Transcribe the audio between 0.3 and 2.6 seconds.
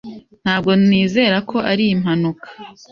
Ntabwo nizera ko ari impanuka.